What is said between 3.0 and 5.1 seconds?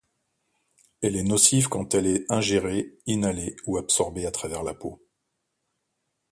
inhalée ou absorbée à travers la peau.